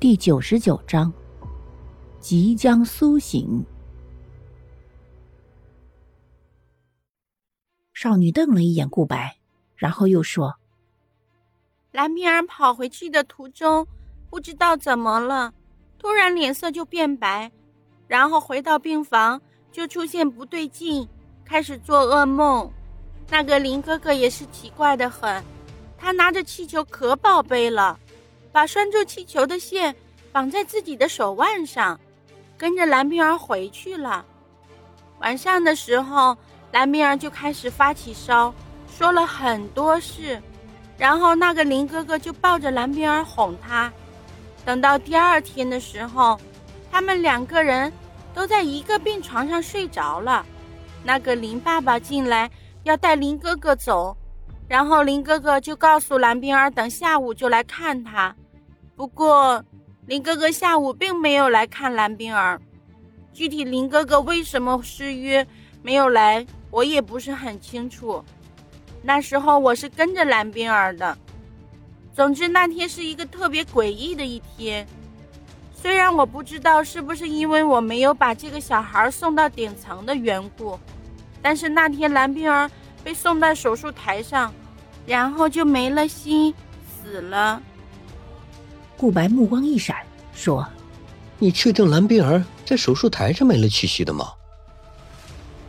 [0.00, 1.12] 第九十九章，
[2.20, 3.66] 即将苏醒。
[7.92, 9.38] 少女瞪了一眼顾白，
[9.74, 10.54] 然后又说
[11.90, 13.84] ：“蓝冰儿跑回去的途中，
[14.30, 15.52] 不知道怎么了，
[15.98, 17.50] 突然脸色就变白，
[18.06, 19.42] 然后回到病房
[19.72, 21.08] 就出现不对劲，
[21.44, 22.70] 开始做噩梦。
[23.28, 25.42] 那个林哥哥也是奇怪的很，
[25.96, 27.98] 他拿着气球可宝贝了。”
[28.58, 29.94] 把拴住气球的线
[30.32, 31.96] 绑在自己的手腕上，
[32.56, 34.26] 跟着蓝冰儿回去了。
[35.20, 36.36] 晚上的时候，
[36.72, 38.52] 蓝冰儿就开始发起烧，
[38.88, 40.42] 说了很多事，
[40.96, 43.92] 然后那个林哥哥就抱着蓝冰儿哄她。
[44.64, 46.36] 等到第二天的时候，
[46.90, 47.92] 他们两个人
[48.34, 50.44] 都在一个病床上睡着了。
[51.04, 52.50] 那个林爸爸进来
[52.82, 54.16] 要带林哥哥走，
[54.66, 58.34] 然后林哥哥就告诉蓝冰儿，等下午就来看他。
[58.98, 59.64] 不过，
[60.06, 62.60] 林哥哥下午并没有来看蓝冰儿。
[63.32, 65.46] 具体林哥哥为什么失约
[65.82, 68.24] 没有来，我也不是很清楚。
[69.00, 71.16] 那时候我是跟着蓝冰儿的。
[72.12, 74.84] 总之，那天是一个特别诡异的一天。
[75.72, 80.76] 虽然我不知道是不是因为我没有把这个小孩送到顶层的缘故，
[81.40, 82.68] 但是那天蓝冰儿
[83.04, 84.52] 被送到手术台上，
[85.06, 86.52] 然后就没了心，
[86.84, 87.62] 死了。
[88.98, 89.96] 顾白目光一闪，
[90.34, 90.66] 说
[91.38, 94.32] ：“你确定蓝冰儿在手术台上没了气息的吗？”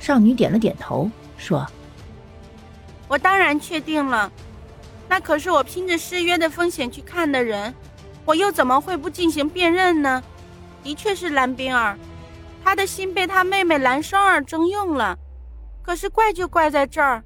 [0.00, 1.66] 少女点了点头，说
[3.06, 4.32] ：“我当然确定了，
[5.10, 7.74] 那可是我拼着失约的风险去看的人，
[8.24, 10.22] 我又怎么会不进行辨认呢？
[10.82, 11.98] 的确是蓝冰儿，
[12.64, 15.18] 她的心被她妹妹蓝双儿征用了。
[15.82, 17.22] 可是怪就怪在这儿，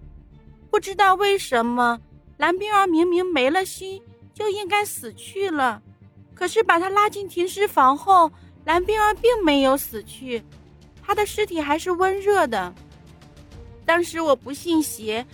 [0.68, 2.00] 不知道为什么
[2.38, 4.02] 蓝冰儿明明没了心，
[4.34, 5.80] 就应该死去了。”
[6.34, 8.30] 可是把他拉进停尸房后，
[8.64, 10.42] 蓝冰儿并没有死去，
[11.02, 12.72] 他的尸体还是温热的。
[13.84, 15.26] 当时我不信邪，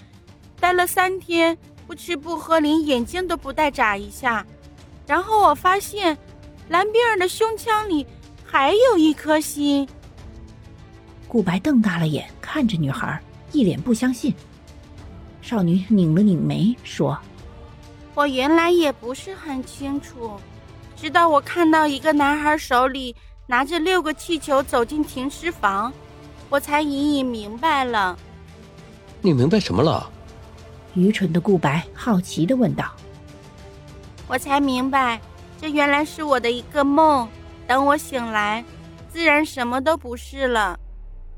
[0.59, 4.45] 待了三天不吃不喝，连眼睛都不带眨一下。
[5.07, 6.17] 然后我发现，
[6.69, 8.07] 蓝冰儿的胸腔里
[8.45, 9.89] 还有一颗心。
[11.27, 13.21] 顾白瞪大了眼看着女孩，
[13.53, 14.35] 一脸不相信。
[15.41, 17.19] 少女拧了拧眉说
[18.15, 20.39] ：“我原来也不是很清楚。”
[21.01, 23.15] 直到我看到一个男孩手里
[23.47, 25.93] 拿着六个气球走进停尸房，
[26.51, 28.19] 我才隐隐明白了。
[29.21, 30.11] 你明白什么了？
[30.95, 32.93] 愚蠢的顾白好奇的问道。
[34.27, 35.21] 我才明白，
[35.61, 37.29] 这原来是我的一个梦。
[37.67, 38.65] 等我醒来，
[39.09, 40.77] 自然什么都不是了。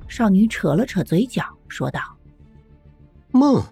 [0.08, 2.00] 少女扯了扯嘴角，说道
[3.30, 3.62] ：“梦。”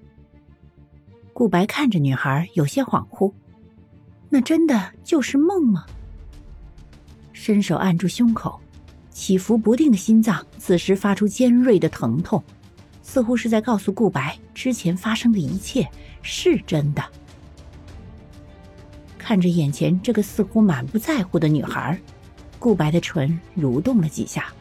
[1.33, 3.33] 顾白看着女孩，有些恍惚。
[4.31, 5.87] 那真的就是梦吗？
[7.33, 8.61] 伸手按住胸口，
[9.11, 12.43] 起伏不定的心脏此时发出尖锐的疼痛，
[13.03, 15.89] 似乎是在告诉顾白之前发生的一切
[16.21, 17.03] 是真的。
[19.17, 21.99] 看着眼前这个似乎满不在乎的女孩，
[22.59, 24.53] 顾白的唇蠕动了几下，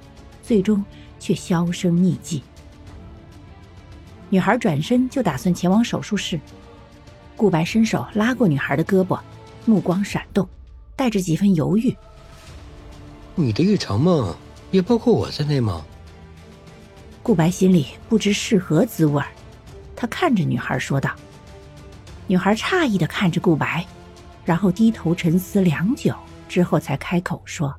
[0.41, 0.83] 最终
[1.19, 2.43] 却销声匿迹。
[4.29, 6.39] 女孩转身就打算前往手术室，
[7.35, 9.19] 顾白伸手拉过女孩的胳膊。
[9.67, 10.47] 目光闪动，
[10.95, 11.93] 带着几分犹豫。
[13.35, 14.33] 你的一场梦
[14.71, 15.85] 也包括我在内吗？
[17.21, 19.21] 顾白心里不知是何滋味
[19.93, 21.13] 他看着女孩说道。
[22.27, 23.85] 女孩诧异的看着顾白，
[24.45, 26.15] 然后低头沉思良久，
[26.47, 27.75] 之后才开口说：“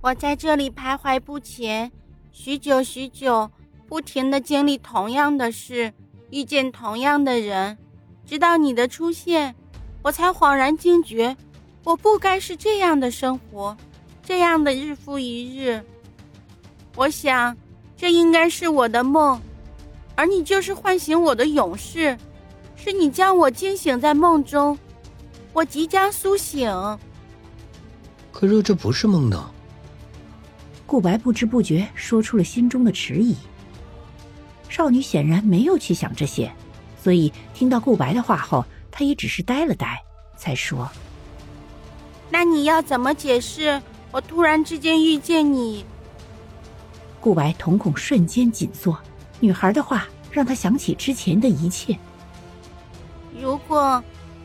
[0.00, 1.90] 我在这里徘徊不前，
[2.30, 3.50] 许久许久，
[3.88, 5.92] 不停的经历同样的事，
[6.30, 7.76] 遇见同样的人，
[8.24, 9.56] 直到你的出现。”
[10.04, 11.34] 我才恍然惊觉，
[11.82, 13.74] 我不该是这样的生活，
[14.22, 15.82] 这样的日复一日。
[16.94, 17.56] 我想，
[17.96, 19.40] 这应该是我的梦，
[20.14, 22.18] 而你就是唤醒我的勇士，
[22.76, 24.78] 是你将我惊醒在梦中，
[25.54, 26.70] 我即将苏醒。
[28.30, 29.50] 可若这不是梦呢？
[30.84, 33.34] 顾白不知不觉说出了心中的迟疑。
[34.68, 36.52] 少女显然没有去想这些，
[37.02, 38.62] 所以听到顾白的话后。
[38.96, 40.00] 她也只是呆了呆，
[40.36, 40.88] 才说
[42.30, 45.84] ：“那你要怎么解释我突然之间遇见你？”
[47.20, 48.98] 顾白瞳孔瞬间紧缩，
[49.40, 51.98] 女孩的话让他想起之前的一切。
[53.40, 54.02] 如果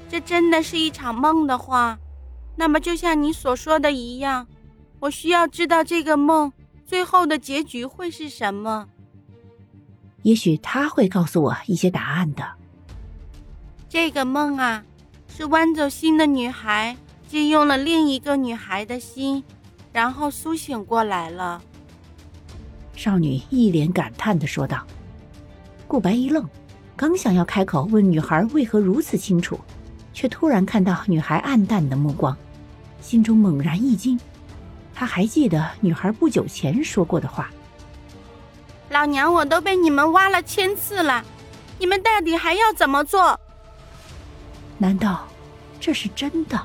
[0.09, 1.99] 这真的是一场梦的话，
[2.55, 4.47] 那么就像你所说的一样，
[4.99, 6.51] 我需要知道这个梦
[6.85, 8.87] 最后的结局会是什么。
[10.23, 12.43] 也许他会告诉我一些答案的。
[13.87, 14.83] 这个梦啊，
[15.39, 16.97] 是弯走心的女孩
[17.29, 19.41] 借用了另一个女孩的心，
[19.93, 21.61] 然后苏醒过来了。
[22.93, 24.85] 少女一脸感叹的说道。
[25.87, 26.45] 顾白一愣，
[26.93, 29.57] 刚想要开口问女孩为何如此清楚，
[30.11, 32.35] 却突然看到女孩暗淡的目光，
[32.99, 34.19] 心中猛然一惊。
[34.93, 37.49] 他还记得女孩不久前说过的话
[38.91, 41.23] ：“老娘我都被你们挖了千次了，
[41.77, 43.39] 你们到底还要怎么做？”
[44.81, 45.27] 难道
[45.79, 46.59] 这是真的？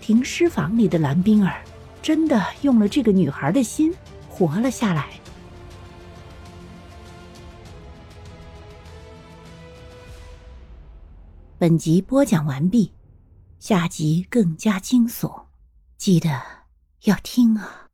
[0.00, 1.64] 停尸房里的蓝冰儿
[2.00, 3.92] 真的用了这个女孩的心
[4.28, 5.08] 活了下来？
[11.58, 12.92] 本集播讲完毕，
[13.58, 15.46] 下集更加惊悚，
[15.96, 16.42] 记得
[17.04, 17.85] 要听啊！